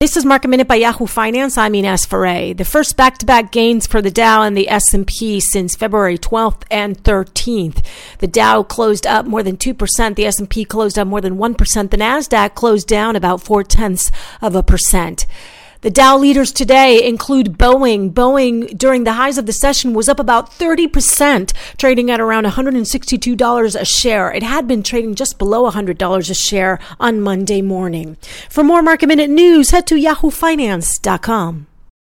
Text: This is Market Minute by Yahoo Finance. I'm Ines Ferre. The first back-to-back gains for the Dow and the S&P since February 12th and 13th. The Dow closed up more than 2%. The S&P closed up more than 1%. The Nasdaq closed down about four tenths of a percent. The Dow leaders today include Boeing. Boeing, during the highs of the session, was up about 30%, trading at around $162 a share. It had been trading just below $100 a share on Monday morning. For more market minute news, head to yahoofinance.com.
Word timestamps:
This 0.00 0.16
is 0.16 0.24
Market 0.24 0.46
Minute 0.46 0.68
by 0.68 0.76
Yahoo 0.76 1.06
Finance. 1.06 1.58
I'm 1.58 1.74
Ines 1.74 2.06
Ferre. 2.06 2.54
The 2.54 2.64
first 2.64 2.96
back-to-back 2.96 3.50
gains 3.50 3.84
for 3.88 4.00
the 4.00 4.12
Dow 4.12 4.44
and 4.44 4.56
the 4.56 4.68
S&P 4.68 5.40
since 5.40 5.74
February 5.74 6.16
12th 6.16 6.62
and 6.70 7.02
13th. 7.02 7.84
The 8.20 8.28
Dow 8.28 8.62
closed 8.62 9.08
up 9.08 9.26
more 9.26 9.42
than 9.42 9.56
2%. 9.56 10.14
The 10.14 10.26
S&P 10.26 10.64
closed 10.64 11.00
up 11.00 11.08
more 11.08 11.20
than 11.20 11.36
1%. 11.36 11.90
The 11.90 11.96
Nasdaq 11.96 12.54
closed 12.54 12.86
down 12.86 13.16
about 13.16 13.42
four 13.42 13.64
tenths 13.64 14.12
of 14.40 14.54
a 14.54 14.62
percent. 14.62 15.26
The 15.80 15.90
Dow 15.90 16.18
leaders 16.18 16.50
today 16.50 17.06
include 17.06 17.56
Boeing. 17.56 18.12
Boeing, 18.12 18.76
during 18.76 19.04
the 19.04 19.12
highs 19.12 19.38
of 19.38 19.46
the 19.46 19.52
session, 19.52 19.94
was 19.94 20.08
up 20.08 20.18
about 20.18 20.50
30%, 20.50 21.52
trading 21.76 22.10
at 22.10 22.20
around 22.20 22.46
$162 22.46 23.80
a 23.80 23.84
share. 23.84 24.32
It 24.32 24.42
had 24.42 24.66
been 24.66 24.82
trading 24.82 25.14
just 25.14 25.38
below 25.38 25.70
$100 25.70 26.30
a 26.30 26.34
share 26.34 26.80
on 26.98 27.20
Monday 27.20 27.62
morning. 27.62 28.16
For 28.50 28.64
more 28.64 28.82
market 28.82 29.06
minute 29.06 29.30
news, 29.30 29.70
head 29.70 29.86
to 29.86 29.94
yahoofinance.com. 29.94 31.68